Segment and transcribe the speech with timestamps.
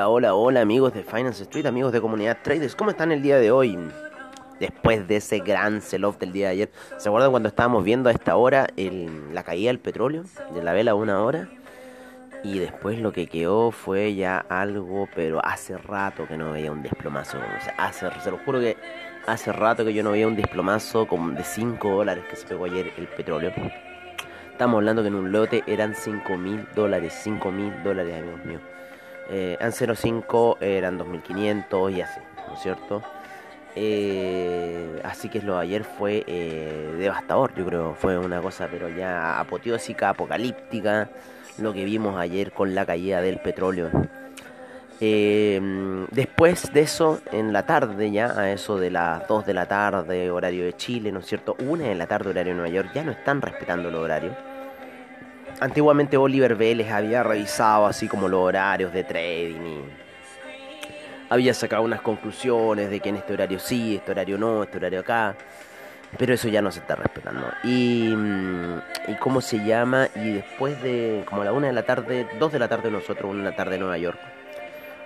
[0.00, 3.36] Hola, hola, hola amigos de Finance Street, amigos de Comunidad Traders, ¿cómo están el día
[3.38, 3.78] de hoy?
[4.58, 8.12] Después de ese gran sell-off del día de ayer, ¿se acuerdan cuando estábamos viendo a
[8.12, 10.22] esta hora el- la caída del petróleo
[10.54, 11.50] de la vela una hora?
[12.42, 16.82] Y después lo que quedó fue ya algo, pero hace rato que no veía un
[16.82, 17.36] desplomazo.
[17.36, 18.78] O sea, hace, se lo juro que
[19.26, 22.64] hace rato que yo no veía un desplomazo como de 5 dólares que se pegó
[22.64, 23.52] ayer el petróleo.
[24.50, 28.62] Estamos hablando que en un lote eran 5 mil dólares, 5 mil dólares, amigos míos.
[29.30, 33.02] Eh, en 0.5 eran 2.500 y así, ¿no es cierto?
[33.76, 37.94] Eh, así que lo de ayer fue eh, devastador, yo creo.
[37.94, 41.08] Fue una cosa, pero ya apoteósica, apocalíptica,
[41.58, 43.90] lo que vimos ayer con la caída del petróleo.
[45.02, 45.58] Eh,
[46.10, 50.30] después de eso, en la tarde ya, a eso de las 2 de la tarde,
[50.30, 51.56] horario de Chile, ¿no es cierto?
[51.58, 54.36] 1 de la tarde, horario de Nueva York, ya no están respetando los horarios.
[55.60, 59.84] Antiguamente Oliver Vélez había revisado así como los horarios de trading y
[61.28, 65.00] había sacado unas conclusiones de que en este horario sí, este horario no, este horario
[65.00, 65.36] acá.
[66.18, 67.46] Pero eso ya no se está respetando.
[67.62, 68.80] Y, mm,
[69.20, 72.58] cómo se llama, y después de como a la una de la tarde, dos de
[72.58, 74.18] la tarde nosotros, una de la tarde en Nueva York,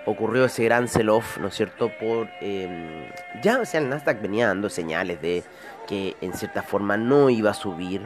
[0.05, 1.89] ocurrió ese gran sell-off, ¿no es cierto?
[1.89, 3.07] Por eh,
[3.43, 5.43] ya, sea, el Nasdaq venía dando señales de
[5.87, 8.01] que en cierta forma no iba a subir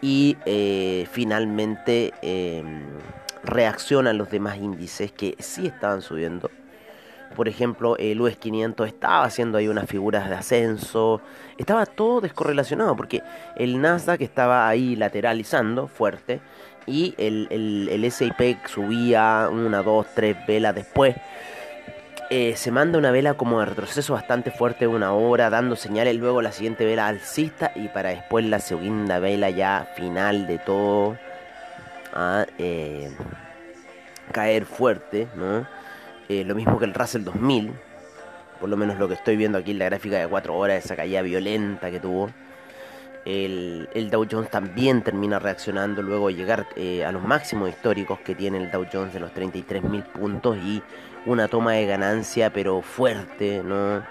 [0.00, 2.62] y eh, finalmente eh,
[3.42, 6.50] reaccionan los demás índices que sí estaban subiendo.
[7.34, 11.20] Por ejemplo, el US 500 estaba haciendo ahí unas figuras de ascenso.
[11.58, 13.22] Estaba todo descorrelacionado porque
[13.56, 16.40] el Nasdaq estaba ahí lateralizando fuerte
[16.86, 21.16] y el, el, el S&P subía una, dos, tres velas después.
[22.36, 26.42] Eh, se manda una vela como de retroceso bastante fuerte una hora, dando señales, luego
[26.42, 31.16] la siguiente vela alcista y para después la segunda vela ya final de todo
[32.12, 33.12] a eh,
[34.32, 35.64] caer fuerte, ¿no?
[36.28, 37.72] Eh, lo mismo que el Russell 2000,
[38.58, 40.96] por lo menos lo que estoy viendo aquí en la gráfica de 4 horas, esa
[40.96, 42.30] caída violenta que tuvo.
[43.24, 46.66] El, Dow Jones también termina reaccionando luego de llegar
[47.06, 50.82] a los máximos históricos que tiene el Dow Jones de los 33.000 puntos y
[51.26, 54.02] una toma de ganancia pero fuerte, ¿no?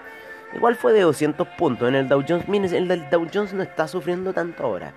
[0.54, 2.48] Igual fue de 200 puntos en el Dow Jones.
[2.48, 4.92] Miren, el Dow Jones no está sufriendo tanto ahora.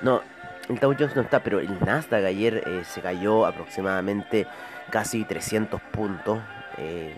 [0.00, 0.22] No,
[0.68, 4.46] el Dow Jones no está, pero el Nasdaq ayer eh, se cayó aproximadamente
[4.90, 6.38] casi 300 puntos.
[6.78, 7.14] Eh,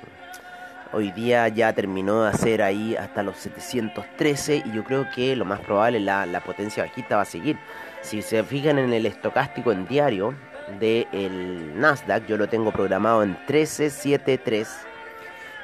[0.93, 5.45] hoy día ya terminó de hacer ahí hasta los 713 y yo creo que lo
[5.45, 7.57] más probable la, la potencia bajista va a seguir.
[8.01, 10.35] Si se fijan en el estocástico en diario
[10.79, 14.69] del Nasdaq, yo lo tengo programado en 1373.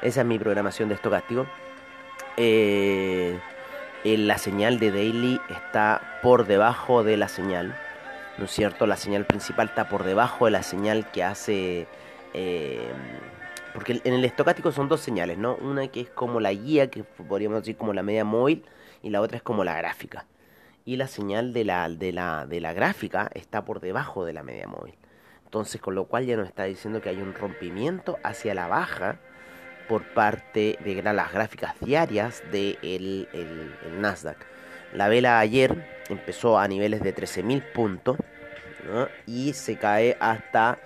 [0.03, 1.47] Esa es mi programación de estocástico.
[2.37, 3.39] Eh,
[4.05, 7.77] en la señal de daily está por debajo de la señal,
[8.39, 8.87] ¿no es cierto?
[8.87, 11.87] La señal principal está por debajo de la señal que hace...
[12.35, 12.93] eh,
[13.75, 15.57] porque en el estocástico son dos señales, ¿no?
[15.57, 18.65] Una que es como la guía, que podríamos decir como la media móvil,
[19.03, 20.25] y la otra es como la gráfica.
[20.87, 24.43] Y la señal de la, de la, de la gráfica está por debajo de la
[24.43, 24.95] media móvil.
[25.45, 29.19] Entonces, con lo cual ya nos está diciendo que hay un rompimiento hacia la baja
[29.89, 34.39] por parte de las gráficas diarias del de el, el- Nasdaq.
[34.95, 38.17] La vela ayer empezó a niveles de 13.000 puntos
[39.27, 40.79] y se cae hasta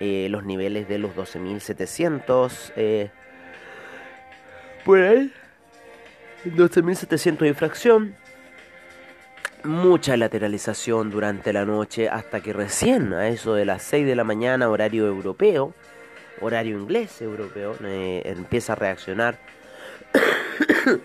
[0.00, 2.72] eh, los niveles de los 12.700.
[2.76, 3.10] Eh,
[4.84, 5.32] por ahí.
[6.44, 8.16] 12.700 de fracción.
[9.64, 14.24] Mucha lateralización durante la noche hasta que recién a eso de las 6 de la
[14.24, 15.72] mañana horario europeo,
[16.40, 19.38] horario inglés europeo, eh, empieza a reaccionar.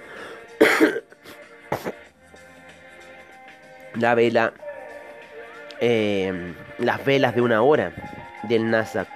[3.94, 4.54] la vela,
[5.80, 7.94] eh, las velas de una hora
[8.50, 9.08] del Nasdaq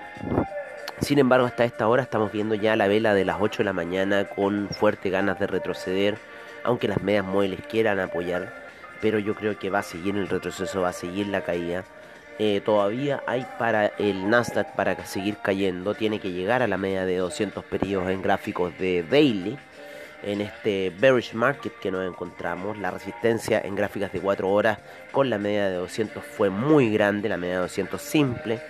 [1.00, 3.74] Sin embargo, hasta esta hora estamos viendo ya la vela de las 8 de la
[3.74, 6.20] mañana con fuertes ganas de retroceder,
[6.64, 8.62] aunque las medias móviles quieran apoyar,
[9.02, 11.84] pero yo creo que va a seguir el retroceso, va a seguir la caída.
[12.40, 17.06] Eh, todavía hay para el Nasdaq para seguir cayendo, tiene que llegar a la media
[17.06, 19.58] de 200 periodos en gráficos de daily.
[20.24, 24.78] En este bearish market que nos encontramos, la resistencia en gráficas de 4 horas
[25.12, 28.62] con la media de 200 fue muy grande, la media de 200 simple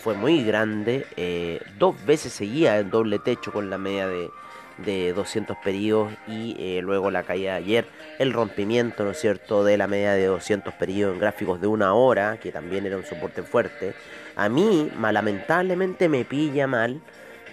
[0.00, 4.30] fue muy grande, eh, dos veces seguía en doble techo con la media de,
[4.84, 7.86] de 200 periodos y eh, luego la caída de ayer,
[8.18, 11.94] el rompimiento, ¿no es cierto?, de la media de 200 periodos en gráficos de una
[11.94, 13.94] hora, que también era un soporte fuerte.
[14.36, 17.00] A mí, lamentablemente, me pilla mal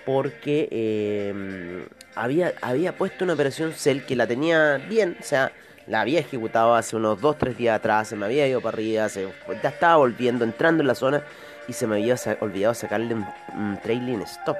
[0.05, 1.85] porque eh,
[2.15, 5.51] había, había puesto una operación Cell que la tenía bien, o sea,
[5.87, 9.27] la había ejecutado hace unos 2-3 días atrás, se me había ido para arriba, se,
[9.63, 11.23] ya estaba volviendo, entrando en la zona
[11.67, 13.25] y se me había olvidado sacarle un,
[13.57, 14.57] un trailing stop.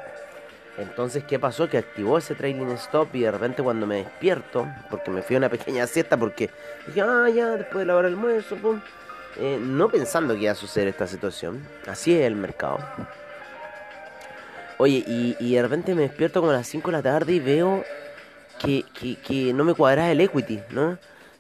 [0.78, 1.68] Entonces, ¿qué pasó?
[1.68, 5.40] Que activó ese trailing stop y de repente cuando me despierto, porque me fui a
[5.40, 6.50] una pequeña siesta, porque
[6.86, 8.80] dije, ah, ya, después de la hora del almuerzo, pum,
[9.38, 11.68] eh, no pensando que iba a suceder esta situación.
[11.88, 12.80] Así es el mercado.
[14.80, 17.84] Oye, y, de repente me despierto como a las 5 de la tarde y veo
[18.60, 18.84] que,
[19.54, 21.00] no me cuadraba el equity, ¿no?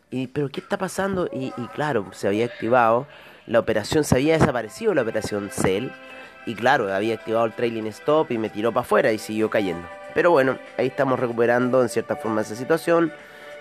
[0.09, 1.29] Y, pero ¿qué está pasando?
[1.31, 3.07] Y, claro, se había activado,
[3.45, 5.89] la operación, se había desaparecido la operación Cell.
[6.47, 9.85] Y claro, había activado el trailing stop y me tiró para afuera y siguió cayendo.
[10.13, 13.11] Pero bueno, ahí estamos recuperando en cierta forma esa situación.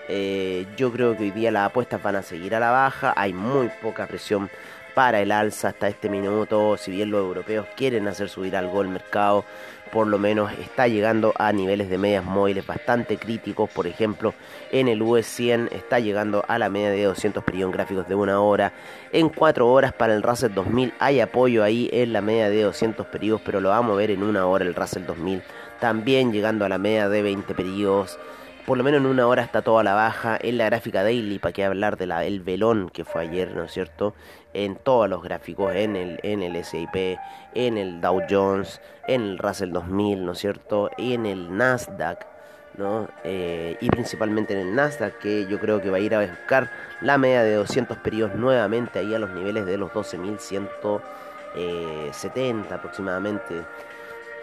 [0.07, 3.13] Eh, yo creo que hoy día las apuestas van a seguir a la baja.
[3.17, 4.49] Hay muy poca presión
[4.95, 6.77] para el alza hasta este minuto.
[6.77, 9.43] Si bien los europeos quieren hacer subir algo el mercado,
[9.91, 13.69] por lo menos está llegando a niveles de medias móviles bastante críticos.
[13.69, 14.33] Por ejemplo,
[14.71, 18.39] en el US 100 está llegando a la media de 200 periodos gráficos de una
[18.39, 18.73] hora.
[19.11, 23.07] En 4 horas para el Russell 2000 hay apoyo ahí en la media de 200
[23.07, 25.41] periodos, pero lo vamos a ver en una hora el Russell 2000.
[25.79, 28.19] También llegando a la media de 20 periodos
[28.67, 30.37] por lo menos en una hora está toda la baja.
[30.41, 33.71] En la gráfica daily, para qué hablar del el velón que fue ayer, ¿no es
[33.71, 34.13] cierto?
[34.53, 37.17] En todos los gráficos, en el, en el SIP,
[37.53, 40.91] en el Dow Jones, en el Russell 2000, ¿no es cierto?
[40.97, 42.27] Y en el Nasdaq,
[42.75, 43.07] ¿no?
[43.23, 46.69] Eh, y principalmente en el Nasdaq, que yo creo que va a ir a buscar
[46.99, 53.63] la media de 200 periodos nuevamente ahí a los niveles de los 12.170 aproximadamente.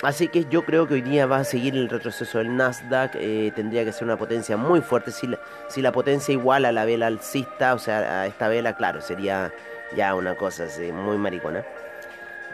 [0.02, 3.12] Así que yo creo que hoy día va a seguir el retroceso del Nasdaq.
[3.14, 5.10] Eh, tendría que ser una potencia muy fuerte.
[5.10, 5.38] Si la,
[5.68, 9.52] si la potencia igual a la vela alcista, o sea, a esta vela, claro, sería
[9.96, 11.64] ya una cosa así, muy maricona.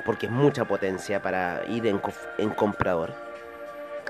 [0.05, 3.15] Porque es mucha potencia para ir en, comprador.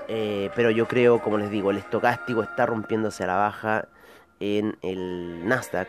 [0.07, 3.87] Eh, pero yo creo, como les digo, el estocástico está rompiéndose a la baja
[4.39, 5.87] en el Nasdaq.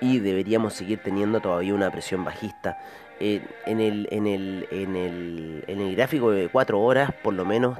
[0.00, 2.76] Y deberíamos seguir teniendo todavía una presión bajista
[3.22, 7.78] en, el, en, el, en, el, en el gráfico de 4 horas, por lo menos,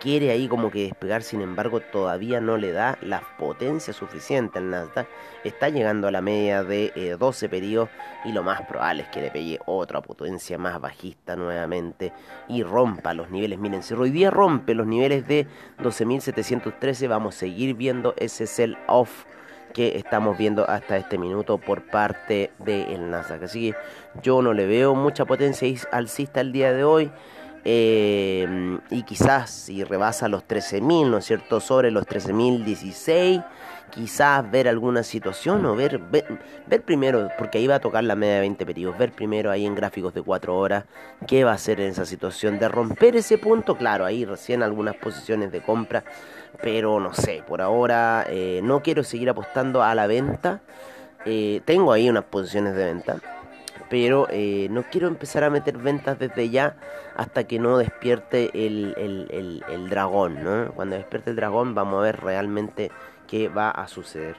[0.00, 4.70] quiere ahí como que despegar, sin embargo, todavía no le da la potencia suficiente al
[4.70, 5.08] Nasdaq.
[5.42, 7.88] Está llegando a la media de 12 periodos
[8.24, 12.12] y lo más probable es que le pegue otra potencia más bajista nuevamente
[12.48, 13.58] y rompa los niveles.
[13.58, 15.46] Miren, si hoy día rompe los niveles de
[15.78, 19.24] 12.713, vamos a seguir viendo ese sell off
[19.74, 23.42] que estamos viendo hasta este minuto por parte del Nasdaq.
[23.42, 23.76] Así que
[24.22, 27.10] yo no le veo mucha potencia alcista el día de hoy.
[27.66, 31.60] Eh, y quizás si rebasa los 13.000, ¿no es cierto?
[31.60, 33.42] Sobre los 13.016,
[33.90, 38.34] quizás ver alguna situación o ver, ver, primero, porque ahí va a tocar la media
[38.34, 40.84] de 20 periodos, ver primero ahí en gráficos de 4 horas
[41.26, 42.58] qué va a hacer en esa situación.
[42.58, 46.04] De romper ese punto, claro, ahí recién algunas posiciones de compra
[46.62, 50.60] pero no sé, por ahora eh, no quiero seguir apostando a la venta.
[51.24, 53.16] Eh, tengo ahí unas posiciones de venta,
[53.88, 56.76] pero eh, no quiero empezar a meter ventas desde ya
[57.16, 60.44] hasta que no despierte el, el, el, el dragón.
[60.44, 60.72] ¿no?
[60.72, 62.90] Cuando despierte el dragón vamos a ver realmente
[63.26, 64.36] qué va a suceder.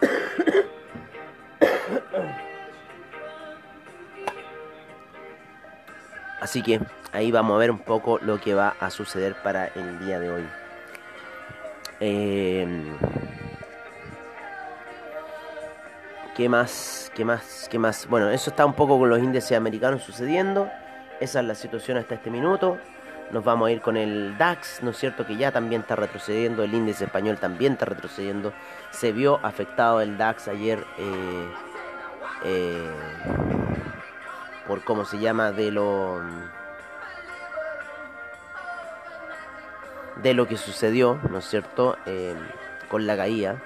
[6.40, 6.80] Así que
[7.16, 10.30] ahí vamos a ver un poco lo que va a suceder para el día de
[10.30, 10.46] hoy.
[12.00, 12.84] Eh,
[16.36, 17.10] ¿Qué más?
[17.14, 17.68] ¿Qué más?
[17.70, 18.06] ¿Qué más?
[18.08, 20.70] Bueno, eso está un poco con los índices americanos sucediendo.
[21.18, 22.76] Esa es la situación hasta este minuto.
[23.30, 25.26] Nos vamos a ir con el DAX, ¿no es cierto?
[25.26, 26.62] Que ya también está retrocediendo.
[26.62, 28.52] El índice español también está retrocediendo.
[28.90, 30.84] Se vio afectado el DAX ayer.
[30.98, 31.48] Eh,
[32.44, 32.90] eh,
[34.66, 36.20] por cómo se llama de lo
[40.22, 42.34] de lo que sucedió, ¿no es cierto?, eh,
[42.88, 43.56] con la caída.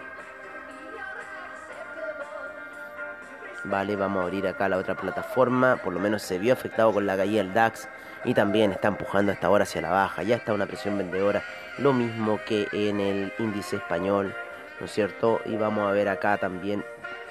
[3.64, 5.76] Vale, vamos a abrir acá la otra plataforma.
[5.76, 7.88] Por lo menos se vio afectado con la caída del DAX.
[8.24, 10.22] Y también está empujando hasta ahora hacia la baja.
[10.22, 11.42] Ya está una presión vendedora.
[11.78, 14.34] Lo mismo que en el índice español.
[14.78, 15.40] ¿No es cierto?
[15.44, 16.84] Y vamos a ver acá también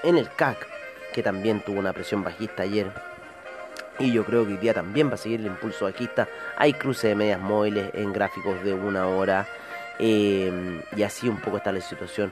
[0.03, 0.67] en el CAC.
[1.13, 2.91] Que también tuvo una presión bajista ayer.
[3.99, 6.27] Y yo creo que hoy día también va a seguir el impulso bajista.
[6.57, 9.45] Hay cruce de medias móviles en gráficos de una hora.
[9.99, 12.31] Eh, y así un poco está la situación.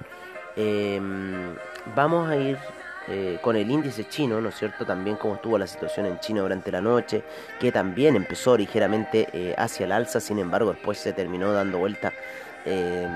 [0.56, 1.00] Eh,
[1.94, 2.58] vamos a ir
[3.10, 4.86] eh, con el índice chino, ¿no es cierto?
[4.86, 7.24] También cómo estuvo la situación en China durante la noche,
[7.60, 12.12] que también empezó ligeramente eh, hacia el alza, sin embargo después se terminó dando vuelta.
[12.66, 13.08] eh,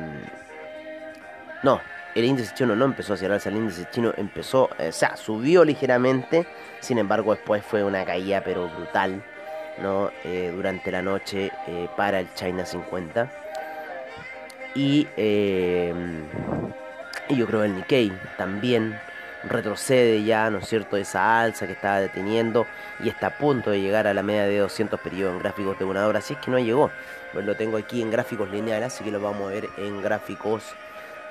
[1.63, 1.79] no,
[2.15, 5.15] el índice chino no empezó hacia el alza, el índice chino empezó, eh, o sea,
[5.15, 6.45] subió ligeramente,
[6.79, 9.23] sin embargo después fue una caída pero brutal,
[9.81, 10.11] ¿no?
[10.23, 13.31] Eh, durante la noche eh, para el China 50.
[14.73, 15.05] Y,
[17.27, 18.97] y yo creo el Nikkei también
[19.43, 22.65] retrocede ya, ¿no es cierto?, esa alza que estaba deteniendo
[23.03, 25.83] y está a punto de llegar a la media de 200 periodos en gráficos de
[25.83, 26.89] una hora, si es que no llegó.
[27.33, 30.63] Pues lo tengo aquí en gráficos lineales, así que lo vamos a ver en gráficos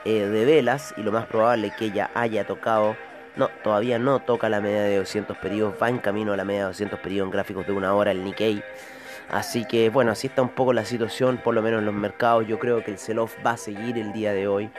[0.05, 2.97] eh, de velas y lo más probable es que ya haya tocado,
[3.37, 6.61] no, todavía no toca la media de 200 periodos, va en camino a la media
[6.61, 8.63] de 200 periodos en gráficos de una hora el Nikkei.
[9.31, 12.47] Así que bueno, así está un poco la situación, por lo menos en los mercados.
[12.47, 14.71] Yo creo que el sell-off va a seguir el día de hoy.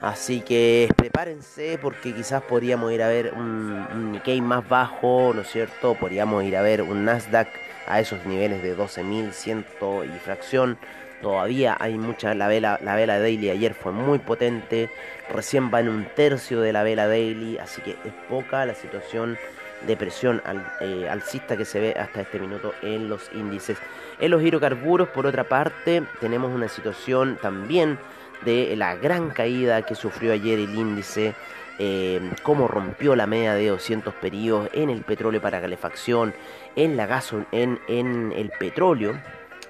[0.00, 5.42] Así que prepárense porque quizás podríamos ir a ver un, un Nikkei más bajo, ¿no
[5.42, 5.94] es cierto?
[5.94, 7.48] Podríamos ir a ver un Nasdaq
[7.86, 9.64] a esos niveles de 12.100
[10.04, 10.78] y fracción.
[11.22, 14.90] Todavía hay mucha, la vela, la vela daily ayer fue muy potente,
[15.32, 19.38] recién va en un tercio de la vela daily, así que es poca la situación
[19.86, 23.78] de presión al, eh, alcista que se ve hasta este minuto en los índices.
[24.20, 27.98] En los hidrocarburos, por otra parte, tenemos una situación también
[28.44, 31.34] de la gran caída que sufrió ayer el índice,
[31.78, 36.34] eh, cómo rompió la media de 200 periodos en el petróleo para calefacción,
[36.74, 39.18] en la gasol en, en el petróleo.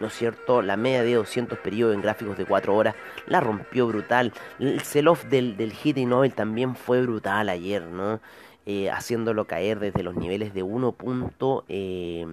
[0.01, 0.63] ¿No es cierto?
[0.63, 2.95] La media de 200 periodos en gráficos de 4 horas
[3.27, 4.33] la rompió brutal.
[4.59, 8.21] El sell-off del, del heating oil también fue brutal ayer, ¿no?
[8.67, 10.95] Eh, haciéndolo caer desde los niveles de 1.
[11.69, 12.27] Eh,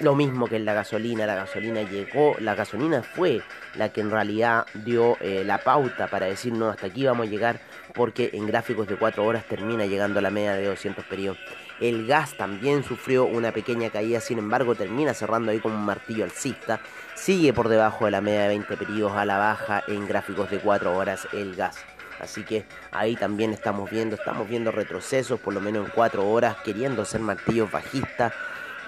[0.00, 3.42] Lo mismo que en la gasolina, la gasolina llegó, la gasolina fue
[3.74, 7.30] la que en realidad dio eh, la pauta para decir no, hasta aquí vamos a
[7.30, 7.60] llegar,
[7.92, 11.38] porque en gráficos de 4 horas termina llegando a la media de 200 periodos.
[11.80, 16.24] El gas también sufrió una pequeña caída, sin embargo termina cerrando ahí como un martillo
[16.24, 16.80] alcista,
[17.20, 20.58] sigue por debajo de la media de 20 periodos a la baja en gráficos de
[20.58, 21.76] 4 horas el gas.
[22.18, 26.56] Así que ahí también estamos viendo, estamos viendo retrocesos, por lo menos en 4 horas,
[26.64, 28.32] queriendo ser martillos bajistas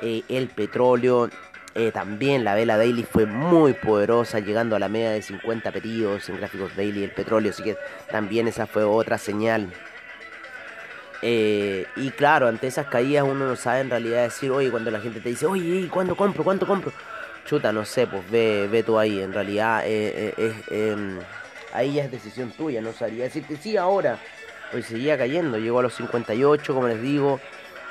[0.00, 1.28] eh, el petróleo.
[1.74, 6.26] Eh, también la vela daily fue muy poderosa, llegando a la media de 50 periodos
[6.30, 7.50] en gráficos daily el petróleo.
[7.50, 7.76] Así que
[8.10, 9.70] también esa fue otra señal.
[11.20, 15.00] Eh, y claro, ante esas caídas uno no sabe en realidad decir, oye, cuando la
[15.00, 16.42] gente te dice, oye, ¿cuándo compro?
[16.42, 16.92] ¿Cuánto compro?
[17.44, 19.20] Chuta, no sé, pues ve, ve tú ahí.
[19.20, 21.18] En realidad, eh, eh, eh,
[21.72, 22.80] ahí ya es decisión tuya.
[22.80, 24.18] No sabría decirte, sí, ahora.
[24.74, 27.38] Hoy seguía cayendo, llegó a los 58, como les digo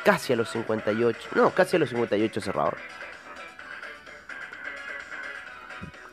[0.03, 2.73] casi a los 58, no, casi a los 58 cerrado.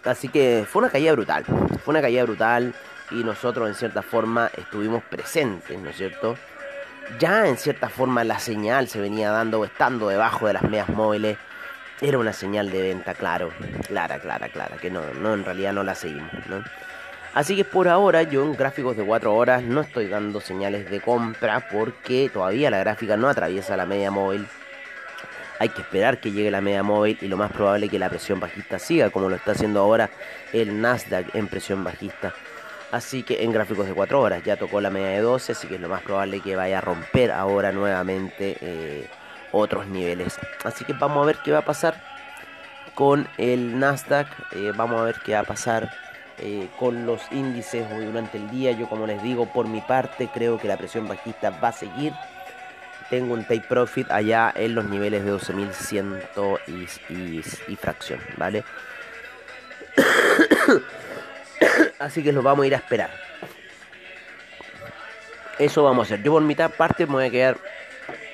[0.04, 2.74] Así que fue una caída brutal, fue una caída brutal
[3.10, 6.36] y nosotros en cierta forma estuvimos presentes, ¿no es cierto?
[7.18, 11.38] Ya en cierta forma la señal se venía dando, estando debajo de las medias móviles,
[12.00, 13.50] era una señal de venta, claro,
[13.86, 16.62] clara, clara, clara, que no, no, en realidad no la seguimos, ¿no?
[17.34, 21.00] Así que por ahora yo en gráficos de 4 horas no estoy dando señales de
[21.00, 24.46] compra porque todavía la gráfica no atraviesa la media móvil.
[25.60, 28.08] Hay que esperar que llegue la media móvil y lo más probable es que la
[28.08, 30.08] presión bajista siga como lo está haciendo ahora
[30.52, 32.32] el Nasdaq en presión bajista.
[32.90, 35.74] Así que en gráficos de 4 horas ya tocó la media de 12, así que
[35.74, 39.06] es lo más probable que vaya a romper ahora nuevamente eh,
[39.52, 40.38] otros niveles.
[40.64, 42.02] Así que vamos a ver qué va a pasar
[42.94, 44.28] con el Nasdaq.
[44.52, 45.90] Eh, vamos a ver qué va a pasar
[46.38, 48.72] eh, con los índices durante el día.
[48.72, 52.12] Yo como les digo, por mi parte creo que la presión bajista va a seguir.
[53.10, 56.60] Tengo un take profit allá en los niveles de 12.100
[57.08, 58.64] y, y, fracción, ¿vale?
[61.98, 63.10] Así que lo vamos a ir a esperar.
[65.58, 66.22] Eso vamos a hacer.
[66.22, 67.58] Yo por mitad parte me voy a quedar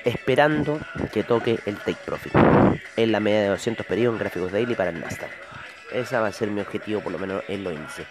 [0.05, 0.79] esperando
[1.11, 2.33] que toque el take profit
[2.95, 5.31] en la media de 200 periodos en gráficos daily para el Nasdaq.
[5.91, 8.05] Ese va a ser mi objetivo, por lo menos en los índices.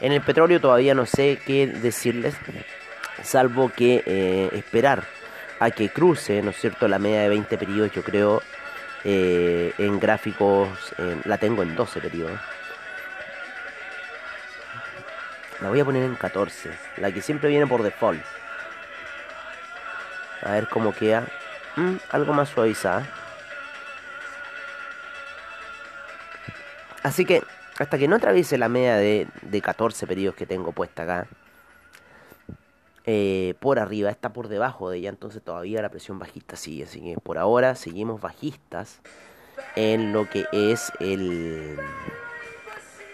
[0.00, 2.34] En el petróleo todavía no sé qué decirles,
[3.22, 5.04] salvo que eh, esperar
[5.58, 8.42] a que cruce, ¿no es cierto?, la media de 20 periodos, yo creo,
[9.04, 10.68] eh, en gráficos,
[11.24, 12.38] la tengo en 12 periodos.
[15.60, 18.22] La voy a poner en 14, la que siempre viene por default.
[20.42, 21.26] A ver cómo queda.
[21.76, 23.08] Mm, algo más suavizada.
[27.02, 27.42] Así que
[27.78, 31.26] hasta que no atraviese la media de, de 14 periodos que tengo puesta acá,
[33.08, 36.84] eh, por arriba, está por debajo de ella, entonces todavía la presión bajista sigue.
[36.84, 39.00] Así que por ahora seguimos bajistas
[39.76, 41.78] en lo que es el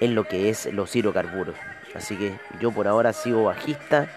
[0.01, 1.55] en lo que es los hidrocarburos.
[1.95, 4.09] Así que yo por ahora sigo bajista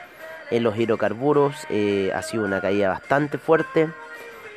[0.51, 1.55] en los hidrocarburos.
[1.69, 3.89] Eh, ha sido una caída bastante fuerte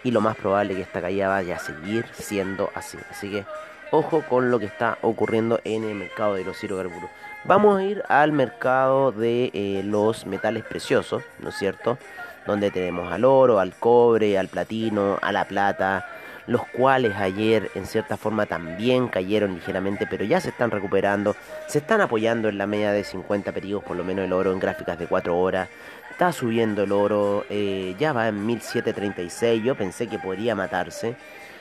[0.04, 2.98] y lo más probable que esta caída vaya a seguir siendo así.
[3.10, 3.44] Así que
[3.90, 7.10] ojo con lo que está ocurriendo en el mercado de los hidrocarburos.
[7.44, 11.98] Vamos a ir al mercado de eh, los metales preciosos, ¿no es cierto?
[12.46, 16.06] Donde tenemos al oro, al cobre, al platino, a la plata,
[16.48, 21.36] los cuales ayer en cierta forma también cayeron ligeramente, pero ya se están recuperando,
[21.68, 24.58] se están apoyando en la media de 50 periodos, por lo menos el oro en
[24.58, 25.68] gráficas de 4 horas.
[26.10, 31.16] Está subiendo el oro, eh, ya va en 1736, yo pensé que podría matarse.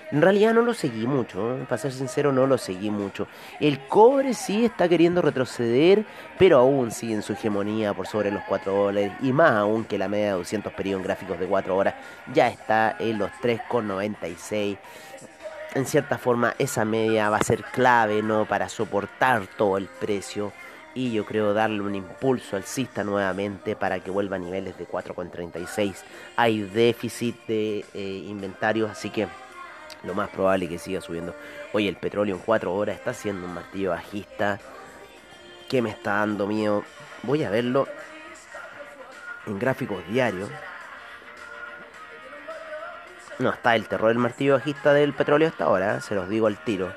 [0.09, 1.65] En realidad no lo seguí mucho, ¿eh?
[1.67, 3.27] para ser sincero no lo seguí mucho.
[3.59, 6.05] El cobre sí está queriendo retroceder,
[6.39, 9.97] pero aún sigue en su hegemonía por sobre los 4 dólares y más aún que
[9.97, 11.95] la media de 200 periodos gráficos de 4 horas
[12.33, 14.77] ya está en los 3,96.
[15.75, 18.45] En cierta forma esa media va a ser clave ¿no?
[18.45, 20.53] para soportar todo el precio
[20.95, 25.97] y yo creo darle un impulso alcista nuevamente para que vuelva a niveles de 4,36.
[26.37, 29.27] Hay déficit de eh, inventario, así que
[30.03, 31.35] lo más probable es que siga subiendo.
[31.73, 34.59] Hoy el petróleo en 4 horas está siendo un martillo bajista
[35.69, 36.83] que me está dando miedo.
[37.23, 37.88] Voy a verlo
[39.45, 40.49] en gráficos diarios.
[43.39, 46.01] No, está el terror del martillo bajista del petróleo hasta ahora, ¿eh?
[46.01, 46.91] se los digo al tiro.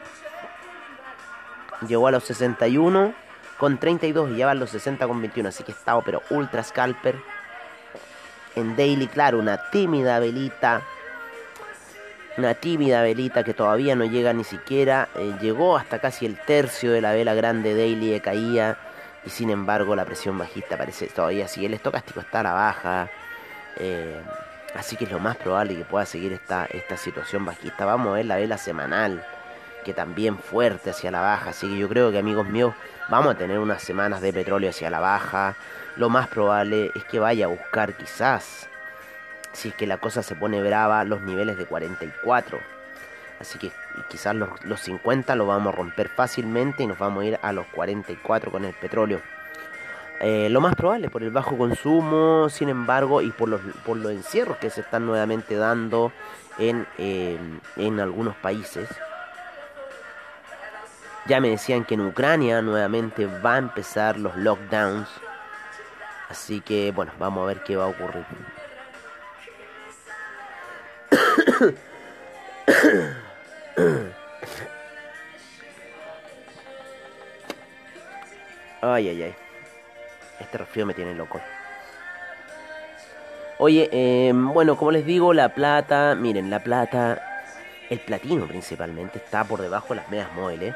[1.87, 3.15] Llegó a los 61
[3.59, 6.63] con 32 y ya va a los 60 con 21, así que estaba pero ultra
[6.63, 7.17] scalper.
[8.57, 10.83] En daily, claro, una tímida velita
[12.37, 16.93] una tímida velita que todavía no llega ni siquiera, eh, llegó hasta casi el tercio
[16.93, 18.79] de la vela grande daily de caía
[19.25, 23.11] y sin embargo la presión bajista parece todavía así, el estocástico está a la baja,
[23.77, 24.21] eh,
[24.75, 27.85] así que es lo más probable que pueda seguir esta, esta situación bajista.
[27.85, 29.25] Vamos a ver la vela semanal,
[29.85, 32.75] que también fuerte hacia la baja, así que yo creo que amigos míos
[33.09, 35.57] vamos a tener unas semanas de petróleo hacia la baja,
[35.97, 38.70] lo más probable es que vaya a buscar quizás
[39.53, 42.59] si es que la cosa se pone brava, los niveles de 44.
[43.41, 43.73] Así que
[44.09, 47.53] quizás los, los 50 lo vamos a romper fácilmente y nos vamos a ir a
[47.53, 49.21] los 44 con el petróleo.
[50.21, 54.13] Eh, lo más probable por el bajo consumo, sin embargo, y por los, por los
[54.13, 56.13] encierros que se están nuevamente dando
[56.59, 57.39] en, eh,
[57.77, 58.87] en algunos países.
[61.27, 65.09] Ya me decían que en Ucrania nuevamente va a empezar los lockdowns.
[66.29, 68.27] Así que bueno, vamos a ver qué va a ocurrir.
[78.83, 79.35] Ay, ay, ay.
[80.41, 81.39] Este resfrío me tiene loco.
[83.59, 87.21] Oye, eh, bueno, como les digo, la plata, miren, la plata,
[87.91, 90.75] el platino principalmente, está por debajo de las medias móviles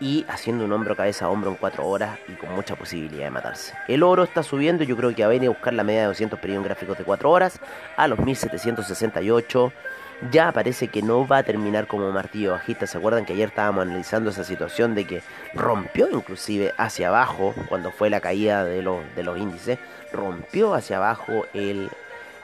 [0.00, 3.30] y haciendo un hombro cabeza a hombro en 4 horas y con mucha posibilidad de
[3.30, 3.72] matarse.
[3.86, 6.06] El oro está subiendo, yo creo que va a venir a buscar la media de
[6.08, 7.60] 200 periodos gráficos de 4 horas
[7.96, 9.72] a los 1768
[10.30, 12.86] ya parece que no va a terminar como martillo bajista.
[12.86, 15.22] ¿Se acuerdan que ayer estábamos analizando esa situación de que
[15.54, 19.78] rompió inclusive hacia abajo cuando fue la caída de, los, de los índices?
[20.12, 21.90] Rompió hacia abajo el,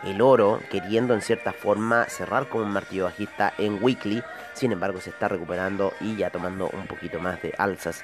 [0.04, 4.22] el oro, queriendo en cierta forma cerrar como un martillo bajista en weekly.
[4.52, 8.02] Sin embargo, se está recuperando y ya tomando un poquito más de alzas.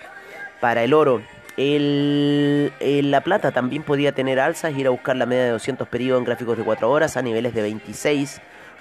[0.60, 1.22] Para el oro,
[1.56, 6.20] el, la plata también podía tener alzas, ir a buscar la media de 200 periodos
[6.20, 8.40] en gráficos de 4 horas a niveles de 26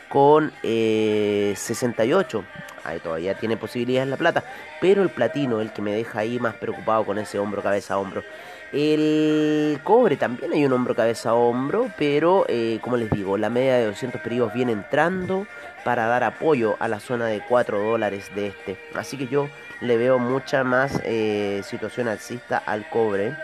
[0.09, 2.39] con 68.
[2.39, 4.43] Eh, ahí todavía tiene posibilidades la plata.
[4.81, 8.23] Pero el platino, el que me deja ahí más preocupado con ese hombro, cabeza, hombro.
[8.71, 11.89] El cobre también hay un hombro, cabeza, hombro.
[11.97, 15.47] Pero eh, como les digo, la media de 200 periodos viene entrando
[15.83, 18.77] para dar apoyo a la zona de 4 dólares de este.
[18.95, 19.49] Así que yo
[19.81, 23.35] le veo mucha más eh, situación alcista al cobre.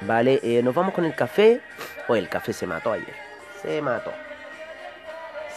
[0.00, 1.60] Vale, nos vamos con el café.
[2.06, 3.14] O el café se mató ayer.
[3.60, 4.12] Se mató.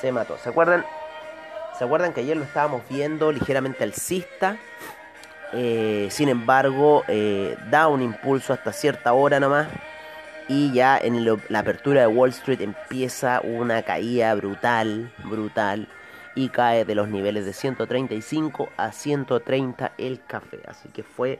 [0.02, 0.38] Se mató.
[0.40, 0.84] ¿Se acuerdan?
[1.78, 4.58] ¿Se acuerdan que ayer lo estábamos viendo ligeramente alcista?
[5.54, 9.68] Eh, sin embargo, eh, da un impulso hasta cierta hora nomás.
[10.48, 15.88] Y ya en la apertura de Wall Street empieza una caída brutal, brutal.
[16.34, 20.62] Y cae de los niveles de 135 a 130 el café.
[20.68, 21.40] Así que fue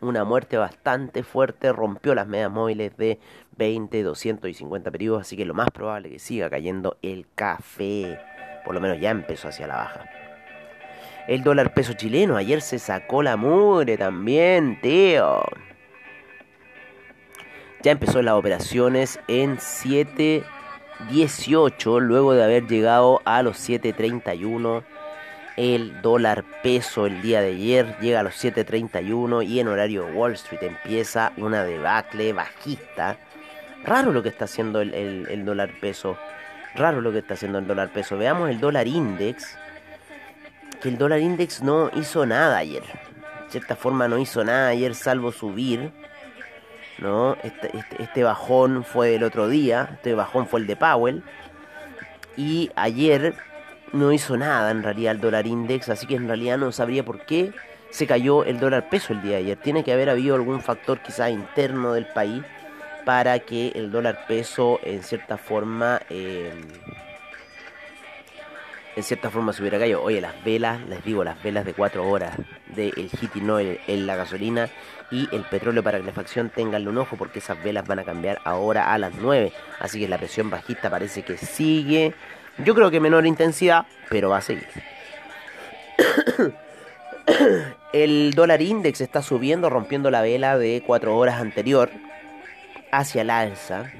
[0.00, 1.72] una muerte bastante fuerte.
[1.72, 3.18] Rompió las medias móviles de
[3.56, 5.22] 20, 200 y 50 periodos.
[5.22, 8.18] Así que lo más probable que siga cayendo el café.
[8.64, 10.04] Por lo menos ya empezó hacia la baja.
[11.26, 15.42] El dólar peso chileno ayer se sacó la mugre también, tío.
[17.82, 24.84] Ya empezó las operaciones en 7.18 luego de haber llegado a los 7.31.
[25.56, 30.32] El dólar peso el día de ayer llega a los 7.31 y en horario Wall
[30.32, 33.16] Street empieza una debacle bajista.
[33.84, 36.16] Raro lo que está haciendo el, el- el dólar peso.
[36.74, 38.18] Raro lo que está haciendo el dólar peso.
[38.18, 39.56] Veamos el dólar index
[40.82, 42.82] que el dólar index no hizo nada ayer.
[42.82, 45.92] De cierta forma no hizo nada ayer salvo subir.
[46.98, 47.36] ¿No?
[47.44, 49.90] Este, este, este bajón fue del otro día.
[49.94, 51.22] Este bajón fue el de Powell.
[52.36, 53.34] Y ayer
[53.94, 55.88] no hizo nada en realidad el dólar index.
[55.88, 57.52] Así que en realidad no sabría por qué
[57.90, 59.56] se cayó el dólar peso el día de ayer.
[59.58, 62.42] Tiene que haber habido algún factor quizás interno del país
[63.04, 66.00] para que el dólar peso en cierta forma...
[66.10, 66.52] eh,
[68.96, 70.02] en cierta forma se hubiera caído.
[70.02, 72.36] Oye, las velas, les digo, las velas de 4 horas
[72.74, 74.68] del heating oil en la gasolina
[75.10, 78.92] y el petróleo para calefacción, ténganle un ojo porque esas velas van a cambiar ahora
[78.92, 79.52] a las 9.
[79.80, 82.14] Así que la presión bajista parece que sigue.
[82.58, 84.68] Yo creo que menor intensidad, pero va a seguir.
[87.92, 91.90] El dólar index está subiendo, rompiendo la vela de 4 horas anterior
[92.90, 93.90] hacia el alza.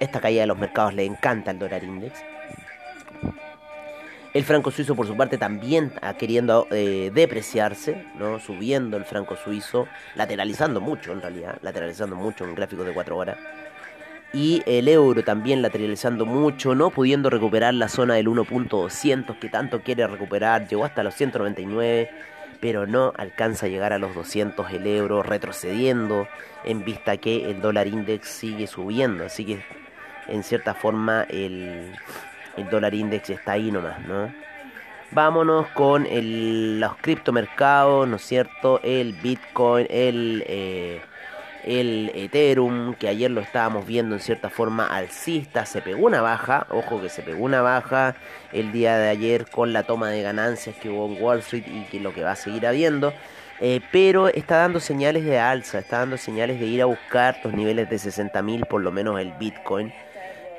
[0.00, 2.20] Esta caída de los mercados le encanta al dólar index.
[4.34, 8.38] El franco suizo, por su parte, también queriendo eh, depreciarse, ¿no?
[8.38, 13.38] Subiendo el franco suizo, lateralizando mucho en realidad, lateralizando mucho en gráficos de 4 horas.
[14.32, 19.80] Y el euro también lateralizando mucho, no pudiendo recuperar la zona del 1.200 que tanto
[19.82, 20.68] quiere recuperar.
[20.68, 22.10] Llegó hasta los 199,
[22.60, 26.28] pero no alcanza a llegar a los 200 el euro, retrocediendo
[26.64, 29.24] en vista que el dólar index sigue subiendo.
[29.24, 29.64] Así que,
[30.26, 31.92] en cierta forma, el,
[32.56, 34.30] el dólar index está ahí nomás, ¿no?
[35.10, 38.80] Vámonos con el- los criptomercados, ¿no es cierto?
[38.82, 41.00] El Bitcoin, el, eh,
[41.64, 46.66] el Ethereum, que ayer lo estábamos viendo en cierta forma alcista, se pegó una baja,
[46.70, 48.14] ojo que se pegó una baja
[48.52, 51.84] el día de ayer con la toma de ganancias que hubo en Wall Street y
[51.90, 53.12] que lo que va a seguir habiendo.
[53.60, 57.52] eh, pero está dando señales de alza, está dando señales de ir a buscar los
[57.54, 59.92] niveles de 60.000 por lo menos el Bitcoin.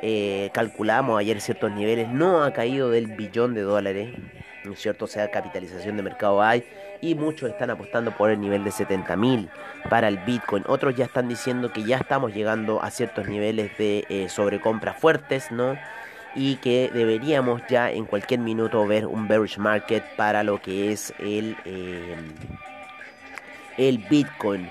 [0.02, 4.16] Eh, calculamos ayer ciertos niveles, no ha caído del billón de dólares,
[4.64, 5.06] ¿no es cierto?
[5.06, 6.64] O sea, capitalización de mercado hay
[7.02, 9.50] y muchos están apostando por el nivel de 70 mil
[9.90, 10.64] para el Bitcoin.
[10.68, 15.52] Otros ya están diciendo que ya estamos llegando a ciertos niveles de eh, sobrecompra fuertes,
[15.52, 15.78] ¿no?
[16.36, 21.14] Y que deberíamos ya en cualquier minuto ver un bearish market para lo que es
[21.20, 22.16] el, eh,
[23.78, 24.70] el Bitcoin.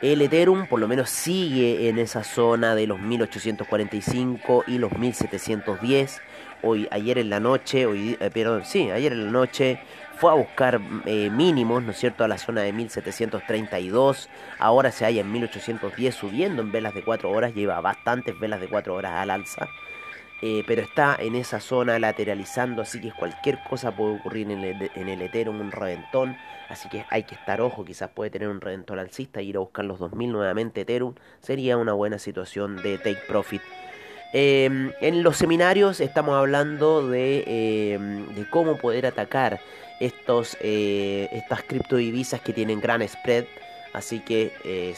[0.00, 6.20] El Ethereum por lo menos sigue en esa zona de los 1845 y los 1710.
[6.62, 9.80] Hoy, ayer en la noche, hoy, eh, perdón, sí, ayer en la noche
[10.18, 14.28] fue a buscar eh, mínimos, ¿no es cierto?, a la zona de 1732.
[14.58, 18.68] Ahora se halla en 1810 subiendo en velas de 4 horas, lleva bastantes velas de
[18.68, 19.68] 4 horas al alza.
[20.40, 24.90] Eh, pero está en esa zona lateralizando, así que cualquier cosa puede ocurrir en el,
[24.94, 26.36] en el Ethereum, un reventón,
[26.68, 29.84] así que hay que estar ojo, quizás puede tener un reventón alcista, ir a buscar
[29.84, 33.62] los 2000 nuevamente Ethereum, sería una buena situación de take profit.
[34.32, 37.98] Eh, en los seminarios estamos hablando de, eh,
[38.34, 39.60] de cómo poder atacar
[40.00, 43.44] estos, eh, estas criptodivisas que tienen gran spread,
[43.92, 44.94] así que eh,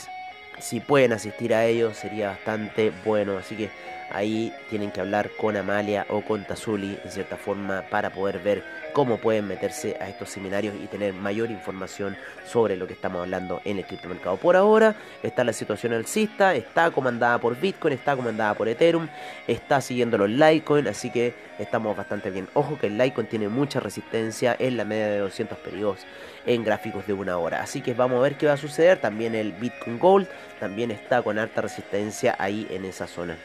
[0.59, 3.71] si pueden asistir a ellos sería bastante bueno, así que
[4.13, 8.63] ahí tienen que hablar con Amalia o con Tazuli en cierta forma para poder ver
[8.93, 13.61] cómo pueden meterse a estos seminarios y tener mayor información sobre lo que estamos hablando
[13.65, 14.37] en el criptomercado.
[14.37, 19.09] Por ahora está la situación alcista, está comandada por Bitcoin, está comandada por Ethereum,
[19.47, 22.49] está siguiendo los Litecoin, así que estamos bastante bien.
[22.55, 26.01] Ojo que el Litecoin tiene mucha resistencia en la media de 200 periodos
[26.47, 27.63] en gráficos de una hora.
[27.63, 28.99] Así que vamos a ver qué va a suceder.
[28.99, 33.37] También el Bitcoin Gold también está con alta resistencia ahí en esa zona.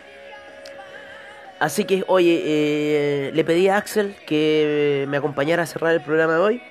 [1.59, 6.33] Así que, oye, eh, le pedí a Axel que me acompañara a cerrar el programa
[6.33, 6.61] de hoy.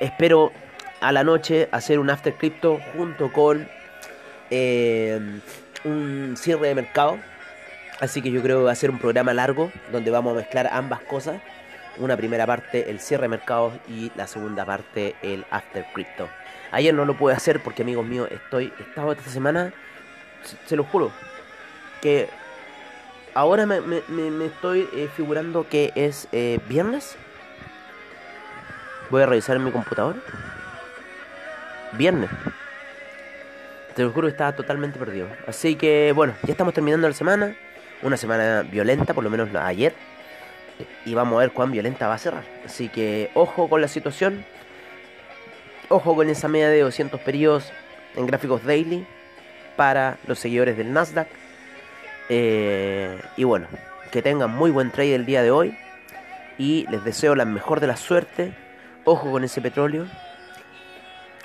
[0.00, 0.50] Espero
[1.00, 3.68] a la noche hacer un after crypto junto con
[4.50, 5.20] eh,
[5.84, 7.18] un cierre de mercado.
[8.00, 10.68] Así que yo creo que va a ser un programa largo donde vamos a mezclar
[10.72, 11.40] ambas cosas.
[11.98, 16.28] Una primera parte, el cierre de mercados y la segunda parte, el after crypto.
[16.72, 19.72] Ayer no lo pude hacer porque amigos míos, estoy, estado esta semana,
[20.42, 21.12] se, se lo juro,
[22.00, 22.28] que
[23.34, 27.16] ahora me, me- estoy eh, figurando que es eh, viernes.
[29.10, 30.18] Voy a revisar en mi computadora.
[31.92, 32.30] Viernes.
[33.94, 35.26] Te lo juro que estaba totalmente perdido.
[35.46, 37.54] Así que bueno, ya estamos terminando la semana.
[38.02, 39.92] Una semana violenta, por lo menos ayer.
[41.04, 42.44] Y vamos a ver cuán violenta va a cerrar.
[42.64, 44.44] Así que ojo con la situación.
[45.88, 47.72] Ojo con esa media de 200 periodos
[48.16, 49.04] en gráficos daily
[49.76, 51.26] para los seguidores del Nasdaq.
[52.32, 53.66] Eh, y bueno,
[54.12, 55.76] que tengan muy buen trade el día de hoy.
[56.56, 58.54] Y les deseo la mejor de la suerte.
[59.04, 60.06] Ojo con ese petróleo.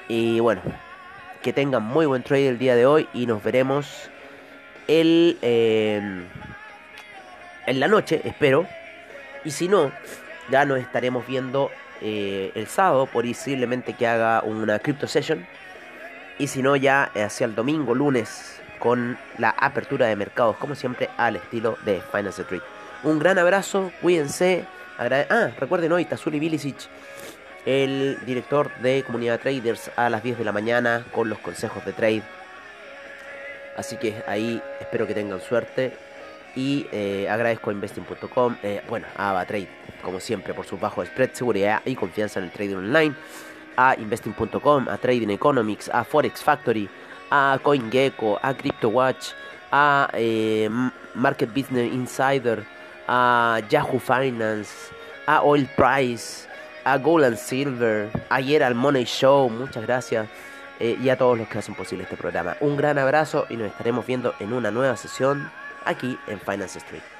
[0.08, 0.62] Y bueno,
[1.42, 3.10] que tengan muy buen trade el día de hoy.
[3.14, 4.10] Y nos veremos
[4.88, 6.24] el, eh,
[7.66, 8.68] en la noche, espero.
[9.44, 9.92] Y si no,
[10.52, 11.72] ya nos estaremos viendo
[12.02, 13.08] eh, el sábado.
[13.08, 15.48] Posiblemente que haga una crypto session.
[16.38, 21.10] Y si no, ya hacia el domingo, lunes, con la apertura de mercados, como siempre,
[21.18, 22.62] al estilo de Finance Street.
[23.04, 24.66] Un gran abrazo, cuídense.
[24.98, 26.88] ah, recuerden hoy, Tazuli Bilicic,
[27.66, 31.94] el director de Comunidad Traders, a las 10 de la mañana con los consejos de
[31.94, 32.24] trade.
[33.76, 35.94] Así que ahí espero que tengan suerte.
[36.56, 39.68] Y eh, agradezco a investing.com, eh, bueno, a AvaTrade,
[40.02, 43.14] como siempre, por su bajo spread, seguridad y confianza en el trading online.
[43.76, 46.90] A investing.com, a Trading Economics, a Forex Factory,
[47.32, 49.34] a CoinGecko, a CryptoWatch,
[49.72, 50.70] a eh,
[51.14, 52.66] Market Business Insider,
[53.08, 54.92] a Yahoo Finance,
[55.28, 56.48] a Oil Price,
[56.84, 60.28] a Gold and Silver, ayer al Money Show, muchas gracias.
[60.80, 62.58] eh, y a todos los que hacen posible este programa.
[62.60, 65.50] Un gran abrazo y nos estaremos viendo en una nueva sesión
[65.86, 67.15] aquí en Finance Street.